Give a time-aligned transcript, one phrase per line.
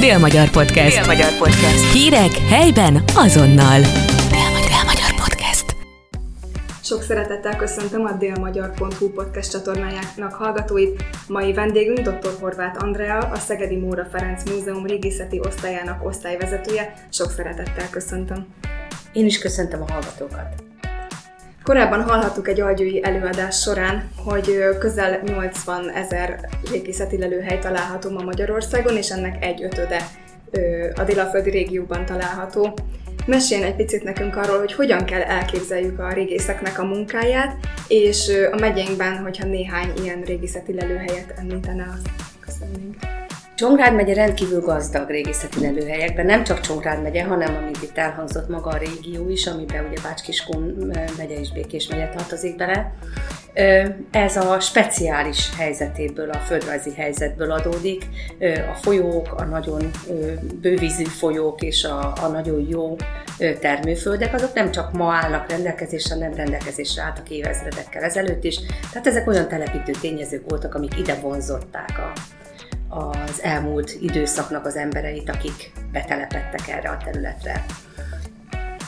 [0.00, 0.96] Dél-Magyar Podcast.
[0.96, 1.92] Dél-Magyar Podcast.
[1.92, 3.80] Hírek helyben azonnal.
[4.30, 5.76] Dél-Magyar Podcast.
[6.82, 11.04] Sok szeretettel köszöntöm a délmagyar.hu podcast csatornájának hallgatóit.
[11.28, 12.32] Mai vendégünk dr.
[12.40, 16.94] Horváth Andrea, a Szegedi Móra Ferenc Múzeum régészeti osztályának osztályvezetője.
[17.10, 18.46] Sok szeretettel köszöntöm.
[19.12, 20.62] Én is köszöntöm a hallgatókat.
[21.70, 28.96] Korábban hallhattuk egy algyői előadás során, hogy közel 80 ezer régészeti lelőhely található ma Magyarországon,
[28.96, 30.02] és ennek egy ötöde
[30.94, 32.74] a délaföldi régióban található.
[33.26, 37.56] Meséljen egy picit nekünk arról, hogy hogyan kell elképzeljük a régészeknek a munkáját,
[37.88, 42.08] és a megyénkben, hogyha néhány ilyen régészeti lelőhelyet említene, azt
[42.40, 42.96] köszönnénk.
[43.60, 48.70] Csongrád megye rendkívül gazdag régészeti lelőhelyekben, nem csak Csongrád megye, hanem amit itt elhangzott maga
[48.70, 52.92] a régió is, amiben ugye Bácskiskun megye és Békés megye tartozik bele.
[54.10, 58.06] Ez a speciális helyzetéből, a földrajzi helyzetből adódik.
[58.72, 59.90] A folyók, a nagyon
[60.60, 62.96] bővízű folyók és a, a nagyon jó
[63.60, 68.60] termőföldek, azok nem csak ma állnak rendelkezésre, hanem rendelkezésre álltak évezredekkel ezelőtt is.
[68.92, 72.12] Tehát ezek olyan telepítő tényezők voltak, amik ide vonzották a,
[72.90, 77.64] az elmúlt időszaknak az embereit, akik betelepettek erre a területre.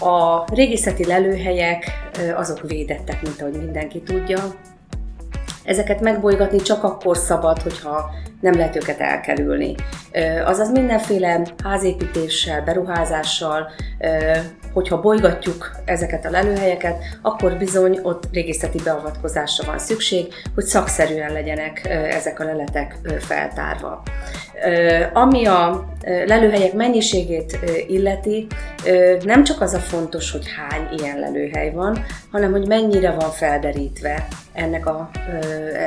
[0.01, 4.55] A régészeti lelőhelyek azok védettek, mint ahogy mindenki tudja.
[5.65, 8.11] Ezeket megbolygatni csak akkor szabad, hogyha
[8.43, 9.75] nem lehet őket elkerülni.
[10.45, 13.71] Azaz mindenféle házépítéssel, beruházással,
[14.73, 21.87] hogyha bolygatjuk ezeket a lelőhelyeket, akkor bizony ott régészeti beavatkozásra van szükség, hogy szakszerűen legyenek
[21.89, 24.03] ezek a leletek feltárva.
[25.13, 28.47] Ami a lelőhelyek mennyiségét illeti,
[29.25, 34.27] nem csak az a fontos, hogy hány ilyen lelőhely van, hanem hogy mennyire van felderítve
[34.53, 35.11] ennek a,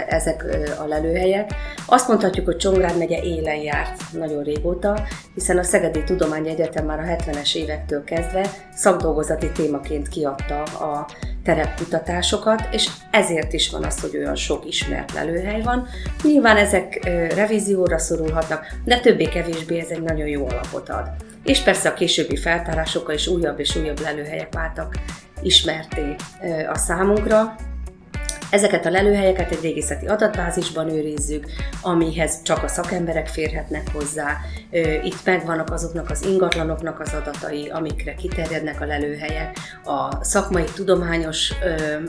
[0.08, 0.46] ezek
[0.84, 1.50] a lelőhelyek.
[1.88, 7.04] Azt mondhatjuk, hogy Csongrád megye élen járt nagyon régóta, hiszen a Szegedi Tudományegyetem már a
[7.04, 11.08] 70-es évektől kezdve szakdolgozati témaként kiadta a
[11.44, 15.88] terepkutatásokat, és ezért is van az, hogy olyan sok ismert lelőhely van.
[16.24, 17.04] Nyilván ezek
[17.36, 21.10] revízióra szorulhatnak, de többé-kevésbé ez egy nagyon jó alapot ad.
[21.44, 24.96] És persze a későbbi feltárásokkal is újabb és újabb lelőhelyek váltak
[25.42, 26.16] ismerté
[26.72, 27.56] a számunkra,
[28.56, 31.46] Ezeket a lelőhelyeket egy régészeti adatbázisban őrizzük,
[31.82, 34.38] amihez csak a szakemberek férhetnek hozzá.
[35.04, 39.58] Itt megvannak azoknak az ingatlanoknak az adatai, amikre kiterjednek a lelőhelyek.
[39.86, 41.54] A szakmai tudományos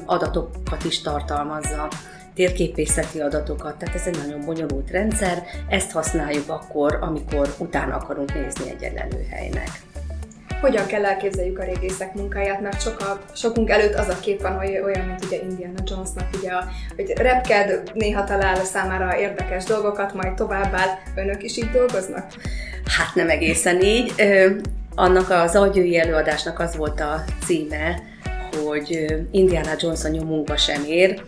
[0.04, 1.88] adatokat is tartalmazza
[2.34, 8.70] térképészeti adatokat, tehát ez egy nagyon bonyolult rendszer, ezt használjuk akkor, amikor utána akarunk nézni
[8.70, 9.85] egy lelőhelynek
[10.66, 14.80] hogyan kell elképzeljük a régészek munkáját, mert soka, sokunk előtt az a kép van, hogy
[14.84, 16.50] olyan, mint ugye Indiana Jonesnak, ugye,
[16.96, 22.26] hogy repked, néha talál számára érdekes dolgokat, majd továbbá önök is így dolgoznak?
[22.98, 24.12] Hát nem egészen így.
[24.18, 24.50] Ö,
[24.94, 28.02] annak az agyői előadásnak az volt a címe,
[28.62, 31.22] hogy Indiana Jones a nyomunkba sem ér.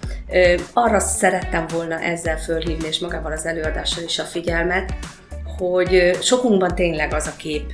[0.72, 4.93] Arra szerettem volna ezzel fölhívni, és magával az előadással is a figyelmet,
[5.59, 7.72] hogy sokunkban tényleg az a kép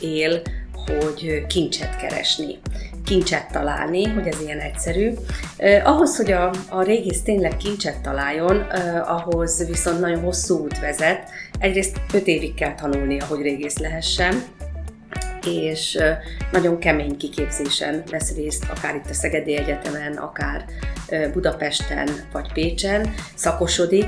[0.00, 0.42] él,
[0.88, 2.58] hogy kincset keresni,
[3.04, 5.12] kincset találni, hogy ez ilyen egyszerű.
[5.84, 8.56] Ahhoz, hogy a, a régész tényleg kincset találjon,
[9.06, 11.30] ahhoz viszont nagyon hosszú út vezet.
[11.58, 14.42] Egyrészt 5 évig kell tanulnia, hogy régész lehessen,
[15.46, 15.98] és
[16.52, 20.64] nagyon kemény kiképzésen vesz részt, akár itt a Szegedi Egyetemen, akár
[21.32, 24.06] Budapesten vagy Pécsen, szakosodik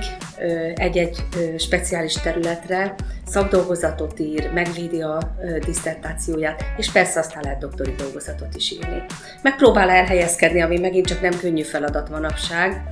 [0.75, 1.17] egy-egy
[1.59, 2.95] speciális területre,
[3.27, 5.35] szakdolgozatot ír, megvédi a
[5.65, 9.03] diszertációját, és persze aztán lehet doktori dolgozatot is írni.
[9.43, 12.83] Megpróbál elhelyezkedni, ami megint csak nem könnyű feladat manapság,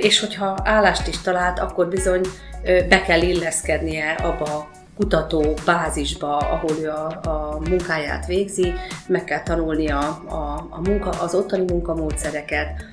[0.00, 2.20] és hogyha állást is talált, akkor bizony
[2.88, 8.72] be kell illeszkednie abba kutató bázisba, ahol ő a, a munkáját végzi,
[9.06, 12.84] meg kell tanulnia a, a munka, az ottani munkamódszereket,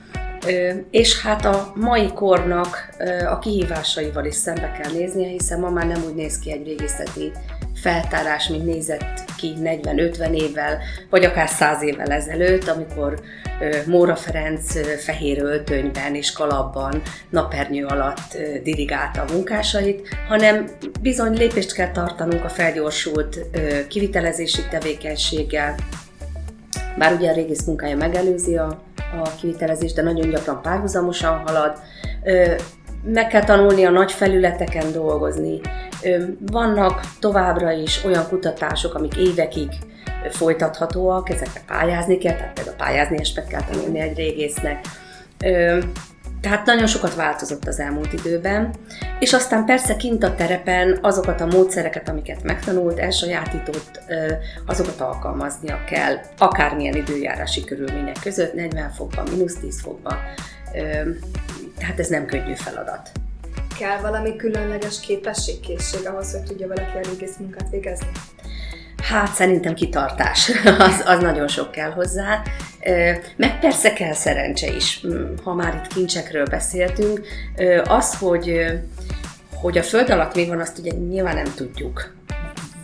[0.89, 2.89] és hát a mai kornak
[3.29, 7.31] a kihívásaival is szembe kell néznie, hiszen ma már nem úgy néz ki egy régészeti
[7.81, 10.77] feltárás, mint nézett ki 40-50 évvel,
[11.09, 13.19] vagy akár 100 évvel ezelőtt, amikor
[13.85, 20.65] Móra Ferenc fehér öltönyben és kalapban napernyő alatt dirigálta a munkásait, hanem
[21.01, 23.39] bizony lépést kell tartanunk a felgyorsult
[23.87, 25.75] kivitelezési tevékenységgel,
[26.97, 28.81] bár ugye a régész munkája megelőzi a,
[29.23, 31.79] a kivitelezést, de nagyon gyakran párhuzamosan halad.
[33.03, 35.59] Meg kell tanulni a nagy felületeken dolgozni.
[36.51, 39.69] Vannak továbbra is olyan kutatások, amik évekig
[40.29, 44.85] folytathatóak, ezekre pályázni kell, tehát például pályázni estet kell tanulni egy régésznek.
[46.41, 48.73] Tehát nagyon sokat változott az elmúlt időben,
[49.19, 53.99] és aztán persze kint a terepen azokat a módszereket, amiket megtanult, elsajátított,
[54.65, 60.17] azokat alkalmaznia kell, akármilyen időjárási körülmények között, 40 fokban, mínusz 10 fokban.
[61.81, 63.11] Tehát ez nem könnyű feladat.
[63.79, 68.07] Kell valami különleges képesség, készség ahhoz, hogy tudja valaki a régész munkát végezni?
[69.03, 72.41] Hát szerintem kitartás, az, az nagyon sok kell hozzá.
[73.35, 75.05] Meg persze kell szerencse is,
[75.43, 77.21] ha már itt kincsekről beszéltünk.
[77.83, 78.65] Az, hogy,
[79.53, 82.13] hogy a föld alatt mi van, azt ugye nyilván nem tudjuk.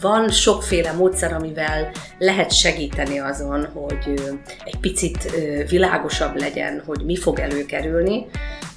[0.02, 4.22] Van sokféle módszer, amivel lehet segíteni azon, hogy
[4.66, 5.32] egy picit
[5.70, 8.26] világosabb legyen, hogy mi fog előkerülni,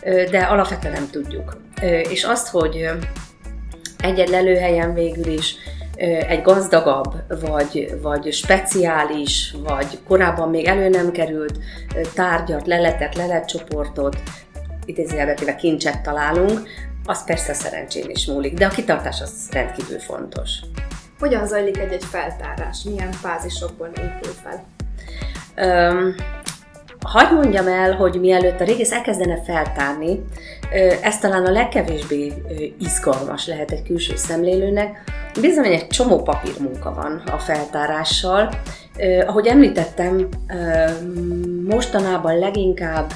[0.02, 1.56] de alapvetően nem tudjuk.
[1.82, 2.88] És azt, hogy
[3.98, 5.54] egy-egy lelőhelyen végül is
[6.28, 11.58] egy gazdagabb, vagy, vagy speciális, vagy korábban még elő nem került
[12.14, 14.16] tárgyat, leletet, leletcsoportot,
[14.84, 16.68] idézőjelbetéve kincset találunk,
[17.04, 20.50] az persze szerencsén is múlik, de a kitartás az rendkívül fontos.
[21.18, 22.82] Hogyan zajlik egy-egy feltárás?
[22.82, 24.64] Milyen fázisokból épül fel?
[25.56, 26.14] Um,
[27.06, 30.24] Hagy mondjam el, hogy mielőtt a régész elkezdene feltárni,
[31.02, 32.32] ez talán a legkevésbé
[32.78, 35.04] izgalmas lehet egy külső szemlélőnek,
[35.40, 38.48] bizony egy csomó papírmunka van a feltárással.
[39.26, 40.28] Ahogy említettem,
[41.68, 43.12] mostanában leginkább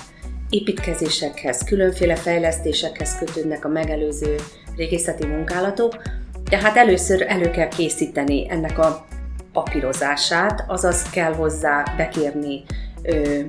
[0.51, 4.35] építkezésekhez, különféle fejlesztésekhez kötődnek a megelőző
[4.77, 6.03] régészeti munkálatok,
[6.51, 9.07] tehát először elő kell készíteni ennek a
[9.53, 12.63] papírozását, azaz kell hozzá bekérni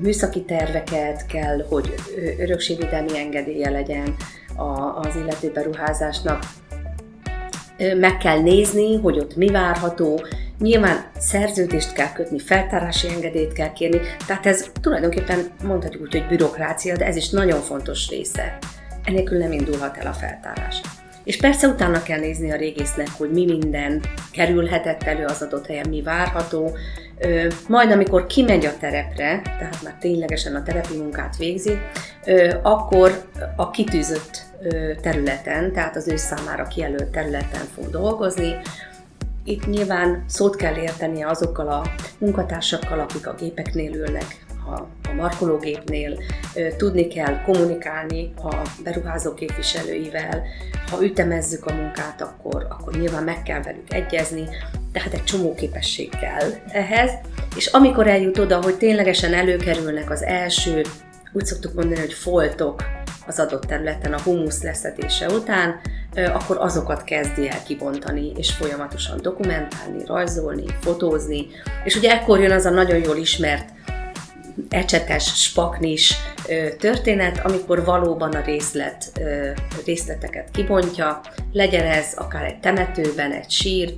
[0.01, 1.93] műszaki terveket, kell, hogy
[2.39, 4.15] örökségvédelmi engedélye legyen
[5.01, 6.43] az illető beruházásnak.
[7.99, 10.21] Meg kell nézni, hogy ott mi várható,
[10.59, 16.95] Nyilván szerződést kell kötni, feltárási engedélyt kell kérni, tehát ez tulajdonképpen mondhatjuk úgy, hogy bürokrácia,
[16.97, 18.57] de ez is nagyon fontos része.
[19.03, 20.81] Enélkül nem indulhat el a feltárás.
[21.25, 24.01] És persze utána kell nézni a régésznek, hogy mi minden
[24.31, 26.77] kerülhetett elő az adott helyen, mi várható.
[27.67, 31.77] Majd amikor kimegy a terepre, tehát már ténylegesen a terepi munkát végzi,
[32.61, 33.25] akkor
[33.55, 34.45] a kitűzött
[35.01, 38.55] területen, tehát az ő számára kijelölt területen fog dolgozni,
[39.43, 46.17] itt nyilván szót kell érteni azokkal a munkatársakkal, akik a gépeknél ülnek, a, a markológépnél,
[46.77, 50.43] tudni kell kommunikálni a beruházó képviselőivel,
[50.91, 54.47] ha ütemezzük a munkát, akkor, akkor nyilván meg kell velük egyezni,
[54.91, 57.11] tehát egy csomó képesség kell ehhez,
[57.55, 60.81] és amikor eljut oda, hogy ténylegesen előkerülnek az első,
[61.33, 62.83] úgy szoktuk mondani, hogy foltok
[63.27, 65.79] az adott területen a humusz leszedése után,
[66.33, 71.47] akkor azokat kezdi el kibontani, és folyamatosan dokumentálni, rajzolni, fotózni,
[71.83, 73.69] és ugye ekkor jön az a nagyon jól ismert
[74.69, 76.13] ecsetes, spaknis
[76.79, 79.21] történet, amikor valóban a részlet,
[79.85, 81.21] részleteket kibontja,
[81.51, 83.93] legyen ez akár egy temetőben, egy sír,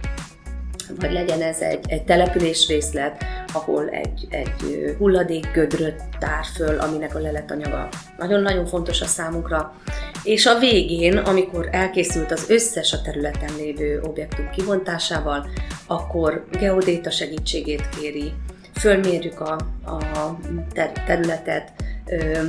[0.99, 7.19] vagy legyen ez egy, egy település részlet, ahol egy, egy hulladékgödröt tár föl, aminek a
[7.19, 9.75] leletanyaga nagyon-nagyon fontos a számunkra.
[10.23, 15.49] És a végén, amikor elkészült az összes a területen lévő objektum kibontásával,
[15.87, 18.33] akkor geodéta segítségét kéri,
[18.79, 20.37] fölmérjük a, a
[20.73, 21.71] ter- területet,
[22.05, 22.41] ö,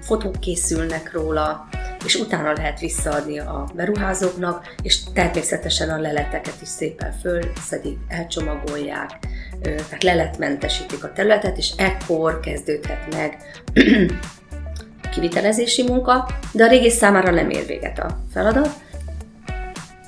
[0.00, 1.68] fotók készülnek róla,
[2.04, 9.10] és utána lehet visszaadni a beruházóknak, és természetesen a leleteket is szépen fölszedik, elcsomagolják,
[9.62, 13.36] tehát leletmentesítik a területet, és ekkor kezdődhet meg
[15.02, 18.70] a kivitelezési munka, de a régész számára nem ér véget a feladat.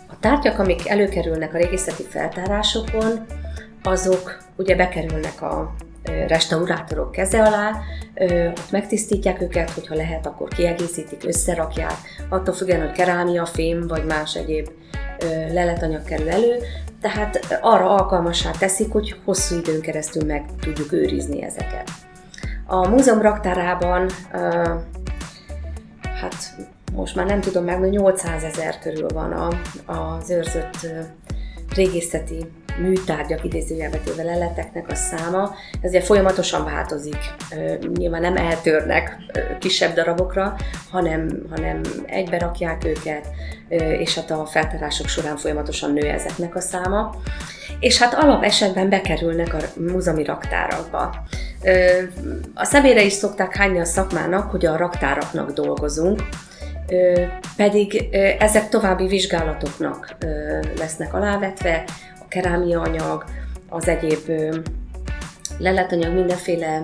[0.08, 3.26] A tárgyak, amik előkerülnek a régészeti feltárásokon,
[3.82, 5.74] azok ugye bekerülnek a
[6.26, 7.80] restaurátorok keze alá,
[8.48, 11.94] ott megtisztítják őket, hogyha lehet, akkor kiegészítik, összerakják,
[12.28, 14.68] attól függően, hogy kerámia, fém vagy más egyéb
[15.52, 16.56] leletanyag kerül elő,
[17.00, 21.90] tehát arra alkalmassá teszik, hogy hosszú időn keresztül meg tudjuk őrizni ezeket.
[22.66, 24.10] A múzeum raktárában,
[26.02, 26.34] hát
[26.92, 29.54] most már nem tudom meg, 800 ezer körül van
[29.86, 30.86] az őrzött
[31.74, 32.46] régészeti
[32.80, 37.18] műtárgyak idézőjelbetével leleteknek a száma, ez ugye folyamatosan változik.
[37.94, 39.16] Nyilván nem eltörnek
[39.58, 40.56] kisebb darabokra,
[40.90, 43.28] hanem, hanem egybe rakják őket,
[43.98, 47.14] és hát a feltárások során folyamatosan nő ezeknek a száma.
[47.80, 51.24] És hát alap esetben bekerülnek a múzeumi raktárakba.
[52.54, 56.22] A szemére is szokták hányni a szakmának, hogy a raktáraknak dolgozunk,
[57.56, 60.16] pedig ezek további vizsgálatoknak
[60.78, 61.84] lesznek alávetve,
[62.32, 63.24] kerámia anyag,
[63.68, 64.30] az egyéb
[65.58, 66.82] leletanyag, mindenféle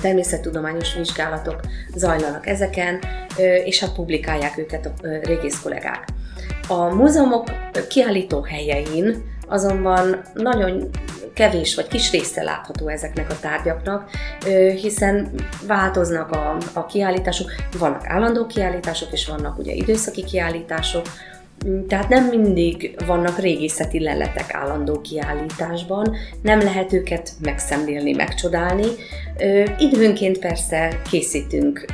[0.00, 1.60] természettudományos vizsgálatok
[1.94, 2.98] zajlanak ezeken,
[3.64, 4.92] és hát publikálják őket a
[5.22, 6.04] régész kollégák.
[6.68, 7.44] A múzeumok
[7.88, 10.90] kiállító helyein azonban nagyon
[11.34, 14.10] kevés vagy kis része látható ezeknek a tárgyaknak,
[14.80, 15.30] hiszen
[15.66, 21.06] változnak a, a kiállítások, vannak állandó kiállítások, és vannak ugye időszaki kiállítások,
[21.88, 28.86] tehát nem mindig vannak régészeti leletek állandó kiállításban, nem lehet őket megszemlélni, megcsodálni.
[29.78, 31.84] Időnként persze készítünk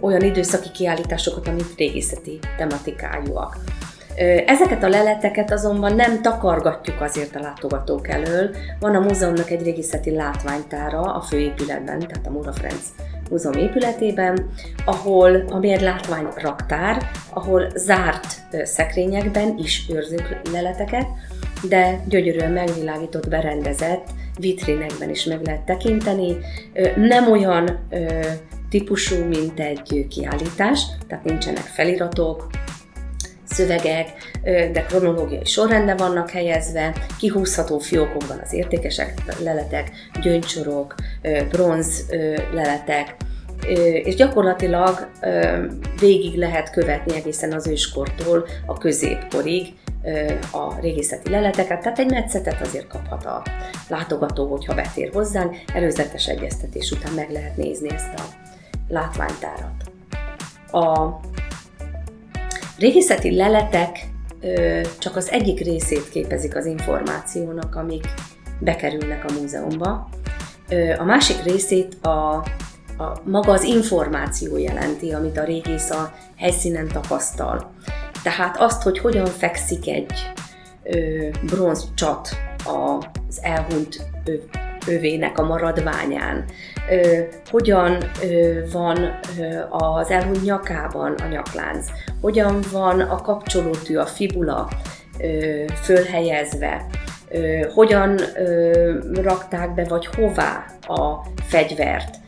[0.00, 3.56] olyan időszaki kiállításokat, amik régészeti tematikájúak.
[4.46, 8.50] Ezeket a leleteket azonban nem takargatjuk azért a látogatók elől.
[8.80, 12.84] Van a múzeumnak egy régészeti látványtára a főépületben, tehát a Mura Ferenc
[13.30, 14.50] Múzeum épületében,
[14.84, 18.26] ahol, ami egy látványraktár, ahol zárt
[18.64, 21.06] szekrényekben is őrzünk leleteket,
[21.68, 24.06] de gyönyörűen megvilágított, berendezett
[24.38, 26.36] vitrinekben is meg lehet tekinteni.
[26.96, 27.78] Nem olyan
[28.70, 32.46] típusú, mint egy kiállítás, tehát nincsenek feliratok,
[33.50, 34.08] szövegek,
[34.44, 39.90] de kronológiai sorrendben vannak helyezve, kihúzható fiókokban az értékesek, leletek,
[40.22, 40.94] gyöngycsorok,
[41.50, 42.06] bronz
[42.52, 43.16] leletek,
[44.04, 45.08] és gyakorlatilag
[46.00, 49.66] végig lehet követni egészen az őskortól a középkorig
[50.52, 53.42] a régészeti leleteket, tehát egy metszetet azért kaphat a
[53.88, 58.22] látogató, hogyha betér hozzánk, előzetes egyeztetés után meg lehet nézni ezt a
[58.88, 59.72] látványtárat.
[60.72, 61.20] A
[62.80, 64.08] régészeti leletek
[64.98, 68.04] csak az egyik részét képezik az információnak, amik
[68.60, 70.08] bekerülnek a múzeumba.
[70.98, 72.34] A másik részét a,
[72.98, 77.70] a maga az információ jelenti, amit a régész a helyszínen tapasztal.
[78.22, 80.12] Tehát azt, hogy hogyan fekszik egy
[81.46, 82.28] bronz csat
[82.64, 84.02] az elhunyt
[84.86, 86.44] övének a maradványán,
[87.50, 87.98] hogyan
[88.72, 89.18] van
[89.70, 91.86] az elhunyt nyakában a nyaklánc,
[92.20, 94.68] hogyan van a kapcsolótű, a fibula
[95.82, 96.86] fölhelyezve,
[97.74, 98.18] hogyan
[99.14, 102.18] rakták be, vagy hová a fegyvert.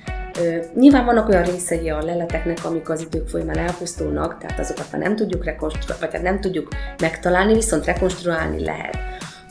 [0.74, 5.16] Nyilván vannak olyan részei a leleteknek, amik az idők folyamán elpusztulnak, tehát azokat már nem
[5.16, 6.68] tudjuk rekonstruálni, vagy nem tudjuk
[7.00, 8.98] megtalálni, viszont rekonstruálni lehet.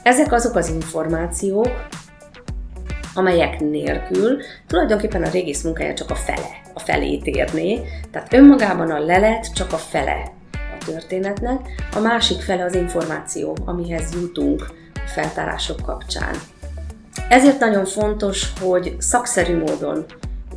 [0.03, 1.87] Ezek azok az információk,
[3.13, 7.79] amelyek nélkül tulajdonképpen a régész munkája csak a fele, a felét érné,
[8.11, 11.59] tehát önmagában a lelet csak a fele a történetnek,
[11.95, 16.35] a másik fele az információ, amihez jutunk a feltárások kapcsán.
[17.29, 20.05] Ezért nagyon fontos, hogy szakszerű módon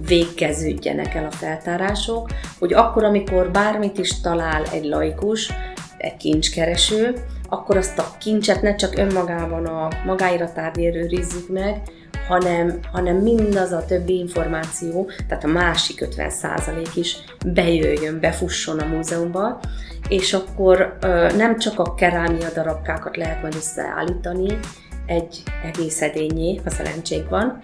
[0.07, 5.53] végkeződjenek el a feltárások, hogy akkor, amikor bármit is talál egy laikus,
[5.99, 7.15] egy kincskereső,
[7.49, 11.83] akkor azt a kincset ne csak önmagában a magáiratárnyér őrizzük meg,
[12.27, 17.17] hanem, hanem mindaz a többi információ, tehát a másik 50% is
[17.47, 19.61] bejöjjön, befusson a múzeumba,
[20.09, 20.99] és akkor
[21.37, 24.59] nem csak a kerámia darabkákat lehet majd összeállítani
[25.07, 27.63] egy egész edényé, ha szerencsénk van,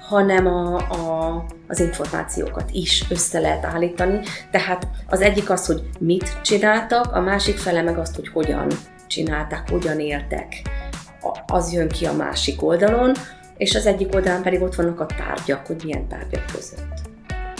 [0.00, 4.20] hanem a, a, az információkat is össze lehet állítani.
[4.50, 8.66] Tehát az egyik az, hogy mit csináltak, a másik fele meg azt, hogy hogyan
[9.06, 10.62] csinálták, hogyan éltek.
[11.46, 13.12] Az jön ki a másik oldalon,
[13.62, 16.94] és az egyik oldalán pedig ott vannak a tárgyak, hogy milyen tárgyak között.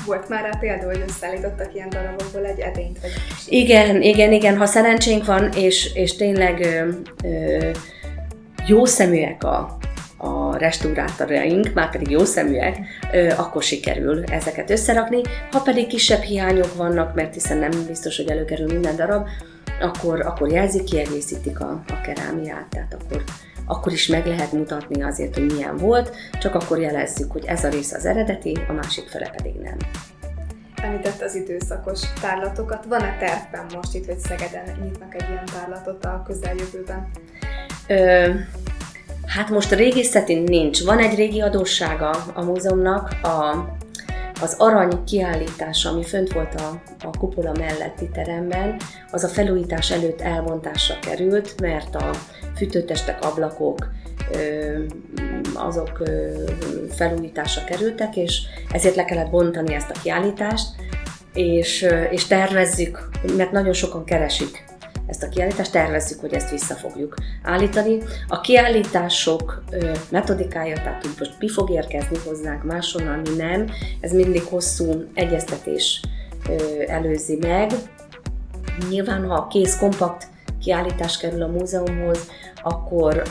[0.06, 3.00] Volt már rá példa, hogy összeállítottak ilyen darabokból egy edényt?
[3.00, 3.10] Vagy
[3.46, 6.88] igen, igen, igen, ha szerencsénk van, és, és tényleg ö,
[7.28, 7.70] ö,
[8.66, 9.76] jó szeműek a,
[10.16, 12.78] a restaurátoraink, már pedig jó szeműek,
[13.12, 15.20] ö, akkor sikerül ezeket összerakni.
[15.50, 19.26] Ha pedig kisebb hiányok vannak, mert hiszen nem biztos, hogy előkerül minden darab,
[19.80, 23.22] akkor, akkor jelzik, kiegészítik a, a kerámiát, tehát akkor
[23.66, 27.68] akkor is meg lehet mutatni azért, hogy milyen volt, csak akkor jelezzük, hogy ez a
[27.68, 29.76] rész az eredeti, a másik fele pedig nem.
[30.82, 32.84] Említett az időszakos tárlatokat.
[32.84, 37.10] Van-e tervben most itt, hogy Szegeden nyitnak egy ilyen tárlatot a közeljövőben?
[37.86, 38.30] Ö,
[39.26, 40.84] hát most a régészeti nincs.
[40.84, 43.66] Van egy régi adóssága a múzeumnak, a
[44.42, 48.76] az arany kiállítása, ami fönt volt a, a kupola melletti teremben,
[49.10, 52.10] az a felújítás előtt elbontásra került, mert a
[52.56, 53.90] fűtőtestek, ablakok,
[55.54, 56.02] azok
[56.90, 58.40] felújításra kerültek, és
[58.72, 60.66] ezért le kellett bontani ezt a kiállítást,
[61.34, 64.64] és, és tervezzük, mert nagyon sokan keresik
[65.06, 67.98] ezt a kiállítást, tervezzük, hogy ezt vissza fogjuk állítani.
[68.28, 69.64] A kiállítások
[70.10, 73.66] metodikája, tehát hogy most mi fog érkezni hozzánk máshonnan, mi nem,
[74.00, 76.00] ez mindig hosszú egyeztetés
[76.86, 77.70] előzi meg.
[78.88, 80.26] Nyilván, ha a kész kompakt
[80.60, 82.18] kiállítás kerül a múzeumhoz,
[82.62, 83.22] akkor,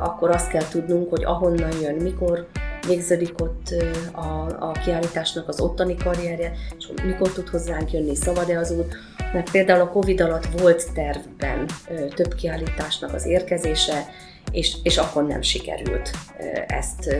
[0.00, 2.46] akkor azt kell tudnunk, hogy ahonnan jön, mikor
[2.86, 3.74] végződik ott
[4.12, 8.96] a, a kiállításnak az ottani karrierje, és mikor tud hozzánk jönni, szabad-e az út.
[9.32, 11.66] Mert például a Covid alatt volt tervben
[12.14, 14.06] több kiállításnak az érkezése,
[14.52, 16.10] és, és akkor nem sikerült
[16.66, 17.16] ezt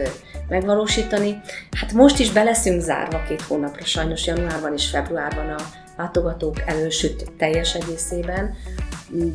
[0.47, 1.41] megvalósítani.
[1.79, 5.61] Hát most is beleszünk zárva két hónapra, sajnos januárban és februárban a
[5.97, 8.55] látogatók elősüt teljes egészében,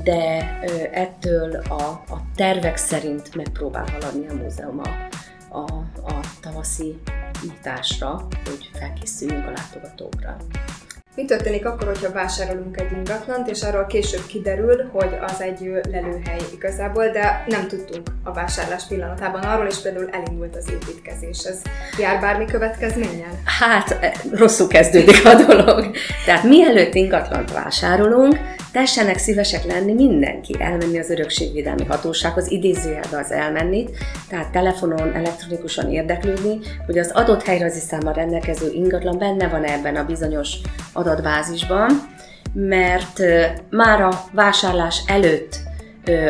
[0.05, 0.59] de
[0.93, 4.89] ettől a, a tervek szerint megpróbál haladni a múzeum a,
[5.57, 5.73] a,
[6.05, 7.01] a tavaszi
[7.43, 10.37] nyitásra, hogy felkészüljünk a látogatókra.
[11.17, 16.41] Mi történik akkor, hogyha vásárolunk egy ingatlant, és arról később kiderül, hogy az egy lelőhely
[16.55, 21.45] igazából, de nem tudtunk a vásárlás pillanatában arról, és például elindult az építkezés.
[21.45, 21.63] Ez
[21.99, 23.41] jár bármi következménnyel?
[23.45, 25.91] Hát, eh, rosszul kezdődik a dolog.
[26.25, 28.39] Tehát mielőtt ingatlant vásárolunk,
[28.73, 33.89] tessenek szívesek lenni mindenki, elmenni az örökségvédelmi hatósághoz, idézőjelbe az elmenni,
[34.29, 40.05] tehát telefonon, elektronikusan érdeklődni, hogy az adott helyrajzi számmal rendelkező ingatlan benne van ebben a
[40.05, 40.57] bizonyos
[41.07, 41.91] adatbázisban,
[42.53, 43.21] mert
[43.71, 45.57] már a vásárlás előtt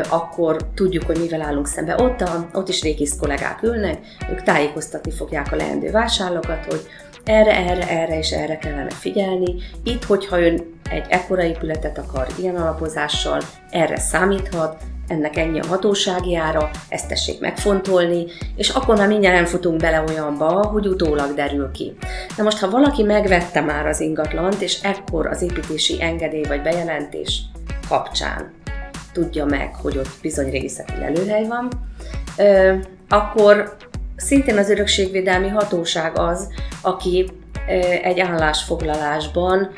[0.08, 1.94] akkor tudjuk, hogy mivel állunk szembe.
[2.02, 3.98] Ott, a, ott is régisz kollégák ülnek,
[4.30, 6.86] ők tájékoztatni fogják a leendő vásárlókat, hogy
[7.24, 9.54] erre, erre, erre és erre kellene figyelni.
[9.84, 16.36] Itt, hogyha ön egy ekkora épületet akar ilyen alapozással, erre számíthat, ennek ennyi a hatósági
[16.36, 18.24] ára, ezt tessék megfontolni,
[18.56, 21.96] és akkor már mindjárt nem futunk bele olyanba, hogy utólag derül ki.
[22.36, 27.40] Na most, ha valaki megvette már az ingatlant, és ekkor az építési engedély vagy bejelentés
[27.88, 28.52] kapcsán
[29.12, 31.68] tudja meg, hogy ott bizony részleti lelőhely van,
[33.08, 33.76] akkor
[34.16, 36.48] szintén az örökségvédelmi hatóság az,
[36.82, 37.30] aki
[38.02, 39.72] egy állásfoglalásban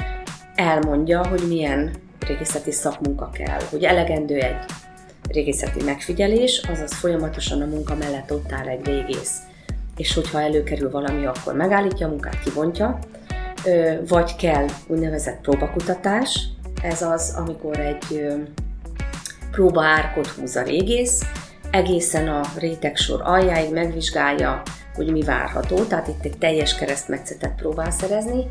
[0.54, 1.90] elmondja, hogy milyen
[2.26, 4.56] régészeti szakmunka kell, hogy elegendő egy
[5.28, 9.38] régészeti megfigyelés, azaz folyamatosan a munka mellett ott áll egy régész,
[9.96, 12.98] és hogyha előkerül valami, akkor megállítja a munkát, kivontja,
[14.08, 16.48] vagy kell úgynevezett próbakutatás,
[16.82, 18.26] ez az, amikor egy
[19.50, 21.22] próbaárkot húz a régész,
[21.70, 24.62] egészen a rétegsor aljáig megvizsgálja,
[24.94, 28.46] hogy mi várható, tehát itt egy teljes keresztmetszetet próbál szerezni,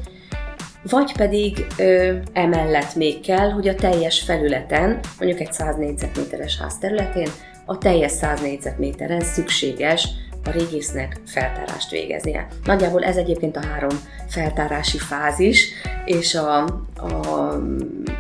[0.90, 6.78] vagy pedig ö, emellett még kell, hogy a teljes felületen, mondjuk egy 100 négyzetméteres ház
[6.78, 7.28] területén,
[7.66, 10.08] a teljes 100 négyzetméteren szükséges
[10.46, 12.48] a régésznek feltárást végeznie.
[12.64, 15.72] Nagyjából ez egyébként a három feltárási fázis,
[16.06, 16.64] és a,
[16.98, 17.58] a,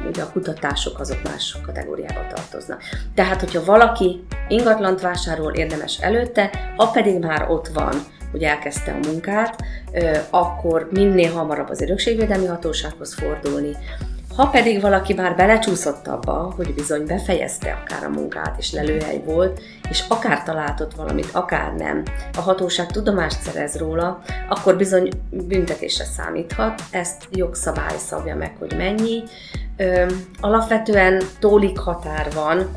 [0.07, 2.81] ugye a kutatások azok más kategóriába tartoznak.
[3.15, 7.93] Tehát, hogyha valaki ingatlant vásárol, érdemes előtte, ha pedig már ott van,
[8.33, 9.63] hogy elkezdte a munkát,
[10.29, 13.77] akkor minél hamarabb az örökségvédelmi hatósághoz fordulni,
[14.35, 19.61] ha pedig valaki már belecsúszott abba, hogy bizony befejezte akár a munkát, és lelőhely volt,
[19.89, 22.03] és akár találtott valamit, akár nem,
[22.37, 29.23] a hatóság tudomást szerez róla, akkor bizony büntetésre számíthat, ezt jogszabály szabja meg, hogy mennyi.
[29.77, 30.05] Ö,
[30.41, 32.69] alapvetően tólik határ van,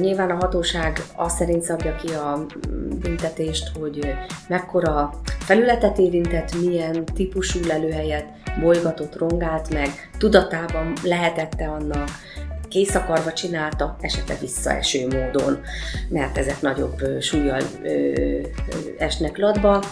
[0.00, 2.46] Nyilván a hatóság azt szerint szabja ki a
[3.00, 4.14] büntetést, hogy
[4.48, 8.24] mekkora felületet érintett, milyen típusú lelőhelyet
[8.60, 12.08] bolygatott, rongált meg, tudatában lehetette annak,
[12.68, 15.60] kész akarva csinálta, esetleg visszaeső módon,
[16.08, 17.62] mert ezek nagyobb súlyjal
[18.98, 19.82] esnek latba.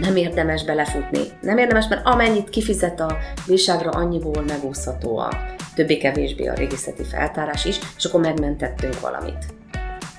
[0.00, 1.20] Nem érdemes belefutni.
[1.40, 7.78] Nem érdemes, mert amennyit kifizet a bírságra, annyiból megúszható a többé-kevésbé a régészeti feltárás is,
[7.96, 9.54] és akkor megmentettünk valamit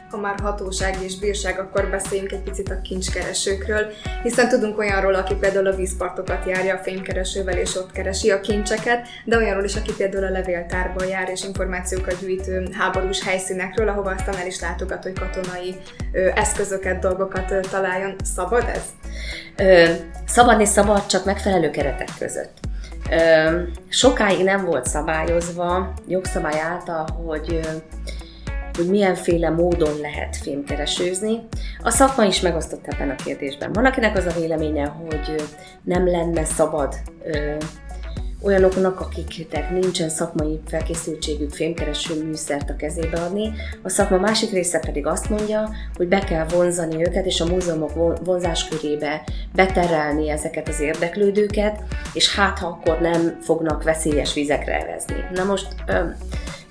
[0.10, 3.91] ha már hatóság és bírság, akkor beszéljünk egy picit a kincskeresőkről,
[4.24, 9.08] hiszen tudunk olyanról, aki például a vízpartokat járja a fénykeresővel és ott keresi a kincseket,
[9.26, 14.36] de olyanról is, aki például a levéltárban jár és információkat gyűjt háborús helyszínekről, ahova aztán
[14.36, 15.76] el is látogat, hogy katonai
[16.36, 18.15] eszközöket, dolgokat találjon.
[18.24, 18.84] Szabad ez?
[19.56, 19.93] Ö,
[20.28, 22.60] szabad és szabad, csak megfelelő keretek között.
[23.89, 27.60] Sokáig nem volt szabályozva jogszabály által, hogy
[28.78, 31.48] hogy milyenféle módon lehet fémkeresőzni.
[31.84, 33.74] A szakma is megosztott ebben a kérdésben.
[33.74, 35.43] Van, akinek az a véleménye, hogy
[35.84, 36.96] nem lenne szabad
[38.41, 43.52] olyanoknak, akiknek nincsen szakmai felkészültségük fémkereső műszert a kezébe adni.
[43.84, 47.91] A szakma másik része pedig azt mondja, hogy be kell vonzani őket, és a múzeumok
[48.23, 49.23] vonzáskörébe
[49.56, 55.15] beterelni ezeket az érdeklődőket, és hát ha akkor nem fognak veszélyes vizekre evezni.
[55.34, 55.67] Na most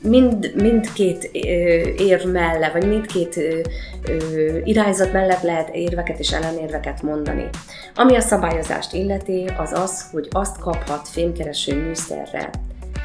[0.00, 1.24] mind, mindkét
[1.98, 3.40] érv mellett, vagy mindkét
[4.64, 7.48] irányzat mellett lehet érveket és ellenérveket mondani.
[7.94, 12.50] Ami a szabályozást illeti, az az, hogy azt kaphat fémkereső műszerre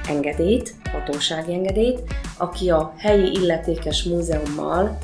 [0.07, 1.99] engedélyt, hatósági engedélyt,
[2.37, 4.97] aki a helyi illetékes múzeummal,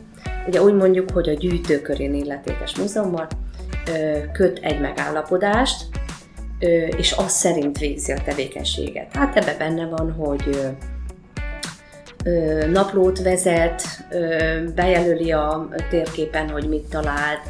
[0.47, 3.27] ugye úgy mondjuk, hogy a gyűjtőkörén illetékes múzeummal
[4.33, 5.85] köt egy megállapodást,
[6.97, 9.15] és az szerint végzi a tevékenységet.
[9.15, 10.59] Hát ebbe benne van, hogy
[12.71, 13.83] naplót vezet,
[14.75, 17.41] bejelöli a térképen, hogy mit talált,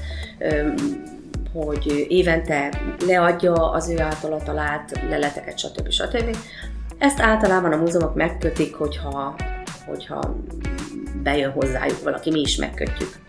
[1.53, 5.89] hogy évente leadja az ő általa talált leleteket, stb.
[5.89, 6.37] stb.
[6.97, 9.35] Ezt általában a múzeumok megkötik, hogyha,
[9.85, 10.35] hogyha
[11.23, 13.26] bejön hozzájuk valaki, mi is megkötjük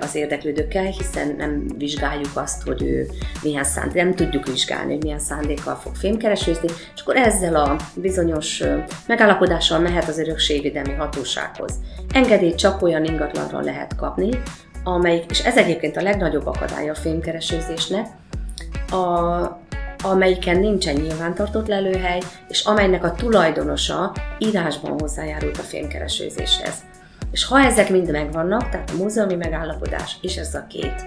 [0.00, 3.06] az érdeklődőkkel, hiszen nem vizsgáljuk azt, hogy ő
[3.42, 8.62] milyen szándék, nem tudjuk vizsgálni, hogy milyen szándékkal fog fémkeresőzni, és akkor ezzel a bizonyos
[9.06, 11.72] megállapodással mehet az örökségvédelmi hatósághoz.
[12.12, 14.28] Engedélyt csak olyan ingatlanra lehet kapni,
[14.84, 18.06] amelyik, és ez egyébként a legnagyobb akadálya a fémkeresőzésnek,
[18.90, 19.58] a,
[20.02, 26.74] amelyiken nincsen nyilvántartott lelőhely, és amelynek a tulajdonosa írásban hozzájárult a fémkeresőzéshez.
[27.30, 31.06] És ha ezek mind megvannak, tehát a múzeumi megállapodás és ez a két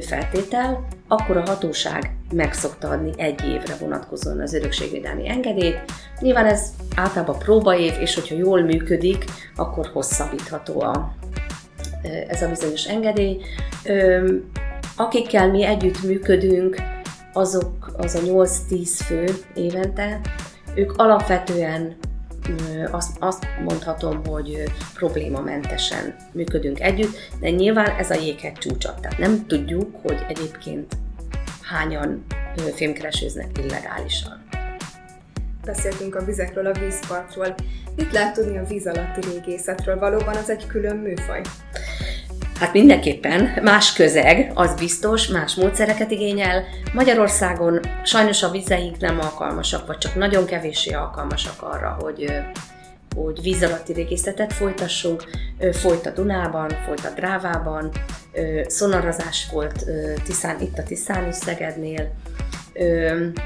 [0.00, 5.80] feltétel, akkor a hatóság meg szokta adni egy évre vonatkozóan az örökségvédelmi engedélyt.
[6.20, 9.24] Nyilván ez általában próbaév, és hogyha jól működik,
[9.56, 11.14] akkor hosszabbítható a,
[12.28, 13.40] ez a bizonyos engedély.
[14.96, 16.76] Akikkel mi együtt működünk,
[17.32, 20.20] azok az a 8-10 fő évente,
[20.74, 21.96] ők alapvetően
[22.90, 24.62] azt, azt mondhatom, hogy
[24.94, 28.94] problémamentesen működünk együtt, de nyilván ez a jéghegy csúcsa.
[29.00, 30.96] Tehát nem tudjuk, hogy egyébként
[31.62, 32.24] hányan
[32.74, 34.42] fémkeresőznek illegálisan.
[35.64, 37.54] Beszéltünk a vizekről, a vízpartról.
[37.96, 39.98] Mit lehet tudni a víz alatti régészetről?
[39.98, 41.40] Valóban az egy külön műfaj?
[42.60, 46.64] Hát mindenképpen más közeg, az biztos, más módszereket igényel.
[46.92, 52.32] Magyarországon sajnos a vizeink nem alkalmasak, vagy csak nagyon kevéssé alkalmasak arra, hogy
[53.16, 55.24] hogy víz alatti régészetet folytassunk.
[55.72, 57.90] Folyt a Dunában, folyt a Drávában,
[58.66, 59.84] szonarazás volt
[60.24, 62.12] Tiszán, itt a Tiszán is Szegednél.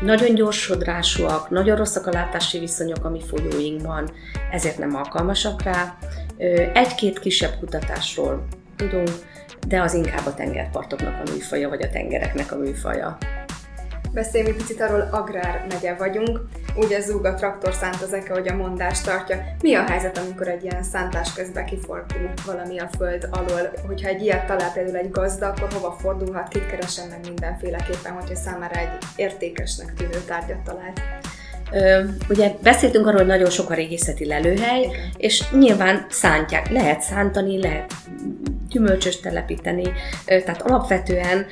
[0.00, 4.10] Nagyon gyors sodrásúak, nagyon rosszak a látási viszonyok a mi folyóinkban,
[4.50, 5.98] ezért nem alkalmasak rá.
[6.74, 8.46] Egy-két kisebb kutatásról
[8.78, 9.10] tudunk,
[9.66, 13.18] de az inkább a tengerpartoknak a műfaja, vagy a tengereknek a műfaja.
[14.12, 16.40] Beszéljünk egy picit arról, agrár megye vagyunk.
[16.76, 19.44] Ugye zúg a traktor szánt az eke, hogy a mondást tartja.
[19.62, 23.72] Mi a helyzet, amikor egy ilyen szántás közben kifordul valami a föld alól?
[23.86, 28.34] Hogyha egy ilyet talál például egy gazda, akkor hova fordulhat, kit keresen meg mindenféleképpen, hogyha
[28.34, 31.00] számára egy értékesnek tűnő tárgyat talált?
[31.72, 35.10] Ö, ugye beszéltünk arról, hogy nagyon sok a régészeti lelőhely, Igen.
[35.16, 37.92] és nyilván szántják, lehet szántani, lehet
[38.68, 39.92] gyümölcsös telepíteni,
[40.24, 41.46] tehát alapvetően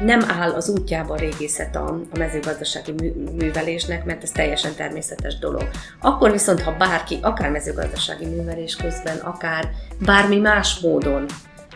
[0.00, 2.92] nem áll az útjába a régészet a, a mezőgazdasági
[3.38, 5.68] művelésnek, mert ez teljesen természetes dolog.
[6.00, 11.26] Akkor viszont, ha bárki, akár mezőgazdasági művelés közben, akár bármi más módon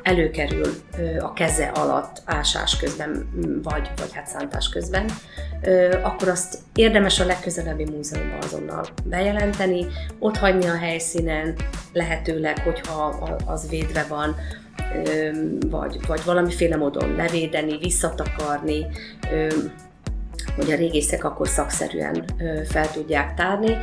[0.03, 0.75] előkerül
[1.21, 3.29] a keze alatt ásás közben,
[3.63, 5.05] vagy, vagy hát szántás közben,
[6.03, 9.87] akkor azt érdemes a legközelebbi múzeumban azonnal bejelenteni,
[10.19, 11.55] ott hagyni a helyszínen,
[11.93, 14.37] lehetőleg, hogyha az védve van,
[15.71, 18.87] vagy, vagy valamiféle módon levédeni, visszatakarni,
[20.57, 22.25] hogy a régészek akkor szakszerűen
[22.69, 23.77] fel tudják tárni.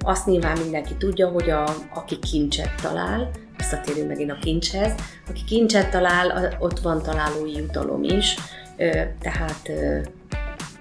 [0.00, 4.94] Azt nyilván mindenki tudja, hogy a, aki kincset talál, visszatérünk megint a kincshez,
[5.28, 8.34] aki kincset talál, ott van találói jutalom is,
[9.20, 9.70] tehát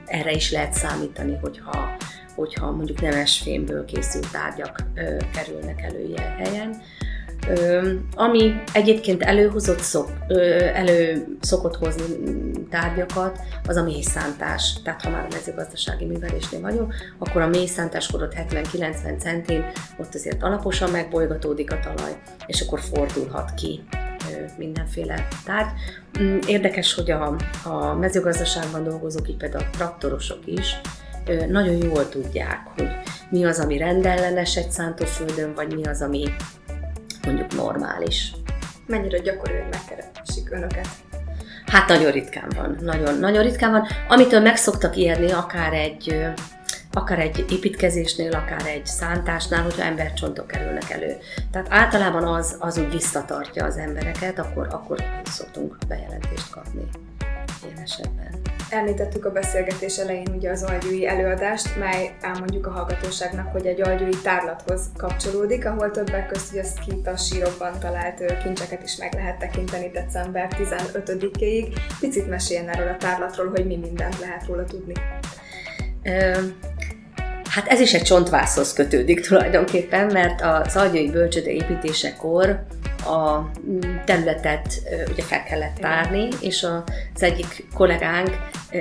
[0.05, 1.95] erre is lehet számítani, hogyha,
[2.36, 4.83] hogyha mondjuk nemes fémből készült tárgyak
[5.33, 6.81] kerülnek elő ilyen helyen.
[8.15, 10.10] Ami egyébként előhozott szok,
[10.73, 12.03] elő szokott hozni
[12.69, 14.73] tárgyakat, az a mélyszántás.
[14.83, 19.65] Tehát ha már a mezőgazdasági művelésnél vagyunk, akkor a mélyszántáskorot 70-90 centén
[19.97, 23.83] ott azért alaposan megbolygatódik a talaj, és akkor fordulhat ki
[24.57, 25.69] mindenféle tárgy.
[26.19, 30.79] Mm, érdekes, hogy a, a mezőgazdaságban dolgozók, így például a traktorosok is,
[31.49, 32.88] nagyon jól tudják, hogy
[33.29, 36.23] mi az, ami rendellenes egy szántóföldön, vagy mi az, ami
[37.27, 38.31] mondjuk normális.
[38.85, 40.87] Mennyire gyakori, hogy megkeresik önöket?
[41.65, 43.87] Hát nagyon ritkán van, nagyon, nagyon ritkán van.
[44.07, 46.25] Amitől meg szoktak ijedni, akár egy,
[46.91, 51.17] akár egy építkezésnél, akár egy szántásnál, hogyha embercsontok kerülnek elő.
[51.51, 56.89] Tehát általában az, az úgy visszatartja az embereket, akkor, akkor szoktunk bejelentést kapni
[57.63, 58.57] ilyen esetben.
[58.69, 64.21] Említettük a beszélgetés elején ugye az algyúi előadást, mely elmondjuk a hallgatóságnak, hogy egy algyúi
[64.23, 69.89] tárlathoz kapcsolódik, ahol többek között ugye a skita sírokban talált kincseket is meg lehet tekinteni
[69.89, 71.75] december 15-ig.
[71.99, 74.93] Picit meséljen erről a tárlatról, hogy mi mindent lehet róla tudni.
[77.49, 82.65] Hát ez is egy csontvászhoz kötődik tulajdonképpen, mert az agyai bölcsöde építésekor
[83.08, 83.52] a
[84.06, 86.63] területet ugye fel kellett tárni, és
[87.15, 88.30] az egyik kollégánk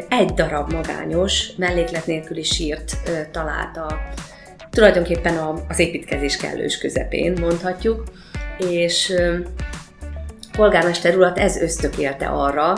[0.08, 2.96] egy darab magányos, melléklet nélküli sírt
[3.30, 3.98] talált a,
[4.70, 5.36] tulajdonképpen
[5.68, 8.04] az építkezés kellős közepén, mondhatjuk,
[8.58, 9.12] és
[10.52, 12.74] polgármester urat ez ösztökélte arra,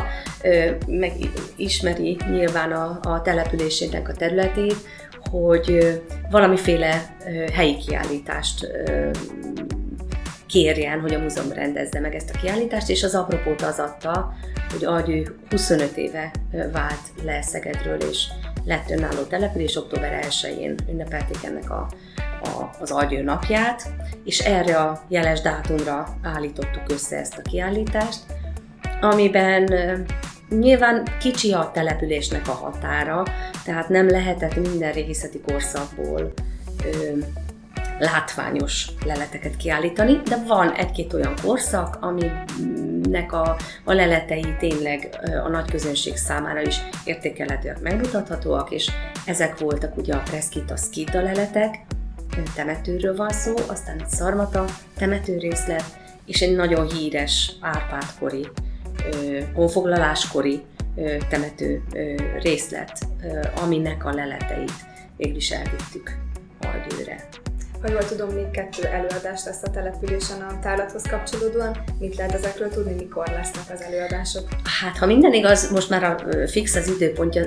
[0.86, 1.12] meg
[1.56, 4.76] ismeri nyilván a, a településének a területét,
[5.30, 7.16] hogy valamiféle
[7.52, 8.66] helyi kiállítást
[10.48, 14.32] kérjen, hogy a múzeum rendezze meg ezt a kiállítást, és az apropót az adta,
[14.70, 16.30] hogy ahogy ő 25 éve
[16.72, 18.26] vált le Szegedről, és
[18.64, 21.88] lett önálló település, október 1-én ünnepelték ennek a,
[22.42, 23.82] a, az agyő napját,
[24.24, 28.20] és erre a jeles dátumra állítottuk össze ezt a kiállítást,
[29.00, 29.66] amiben
[30.48, 33.24] Nyilván kicsi a településnek a határa,
[33.64, 36.32] tehát nem lehetett minden régészeti korszakból
[36.84, 37.18] ö,
[37.98, 45.70] látványos leleteket kiállítani, de van egy-két olyan korszak, aminek a, a leletei tényleg a nagy
[45.70, 48.90] közönség számára is értékelhetőek, megmutathatóak, és
[49.26, 51.86] ezek voltak ugye a Preskita Skida leletek,
[52.54, 54.64] temetőről van szó, aztán egy szarmata
[54.96, 55.84] temetőrészlet,
[56.26, 58.48] és egy nagyon híres Árpád-kori
[59.54, 60.62] honfoglaláskori
[61.28, 61.82] temető
[62.40, 62.98] részlet,
[63.62, 64.72] aminek a leleteit
[65.16, 66.16] végül is elvittük
[66.60, 67.28] Algyőre.
[67.82, 71.76] Ha jól tudom, még kettő előadást lesz a településen a tárlathoz kapcsolódóan.
[71.98, 74.48] Mit lehet ezekről tudni, mikor lesznek az előadások?
[74.80, 77.42] Hát, ha minden igaz, most már a fix az időpontja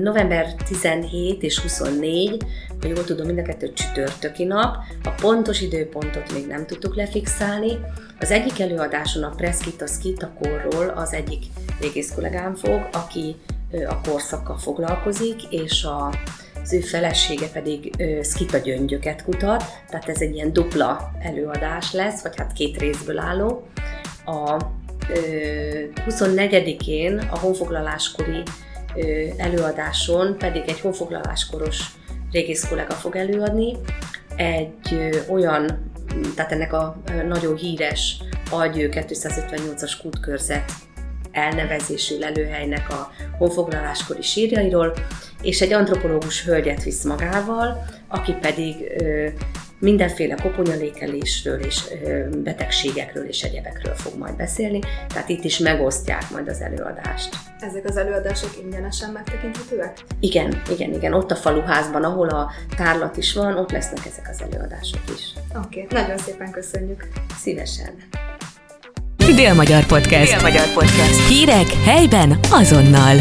[0.00, 2.44] november 17 és 24,
[2.80, 4.76] ha jól tudom, mind a kettő csütörtöki nap.
[5.04, 7.78] A pontos időpontot még nem tudtuk lefixálni.
[8.20, 11.44] Az egyik előadáson a Preskita Skitakorról az egyik
[11.80, 13.36] régész kollégám fog, aki
[13.88, 16.10] a korszakkal foglalkozik, és a
[16.62, 22.22] az ő felesége pedig ö, skita gyöngyöket kutat, tehát ez egy ilyen dupla előadás lesz,
[22.22, 23.66] vagy hát két részből álló.
[24.24, 24.56] A
[25.08, 28.42] ö, 24-én a honfoglaláskori
[28.96, 31.80] ö, előadáson pedig egy honfoglaláskoros
[32.30, 33.76] régész kollega fog előadni,
[34.36, 35.90] egy ö, olyan,
[36.34, 40.72] tehát ennek a nagyon híres Algyő 258-as kútkörzet
[41.32, 44.92] elnevezésű lelőhelynek a honfoglaláskori sírjairól,
[45.42, 49.26] és egy antropológus hölgyet visz magával, aki pedig ö,
[49.78, 54.78] mindenféle koponyalékelésről és ö, betegségekről és egyebekről fog majd beszélni,
[55.08, 57.36] tehát itt is megosztják majd az előadást.
[57.60, 60.00] Ezek az előadások ingyenesen megtekinthetőek?
[60.20, 61.12] Igen, igen, igen.
[61.12, 65.32] Ott a faluházban, ahol a tárlat is van, ott lesznek ezek az előadások is.
[65.64, 66.02] Oké, okay.
[66.02, 67.08] nagyon szépen köszönjük.
[67.38, 67.94] Szívesen.
[69.34, 70.32] Dél-Magyar Podcast.
[70.32, 71.28] Dél-Magyar Podcast.
[71.28, 73.16] Hírek helyben azonnal.